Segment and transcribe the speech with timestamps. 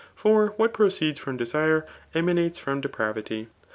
[0.15, 3.49] For what proceeds from destrCf* emanates from depravity.